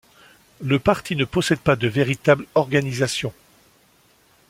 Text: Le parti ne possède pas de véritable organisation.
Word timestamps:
Le 0.63 0.79
parti 0.79 1.15
ne 1.15 1.25
possède 1.25 1.59
pas 1.59 1.75
de 1.75 1.87
véritable 1.87 2.47
organisation. 2.55 3.31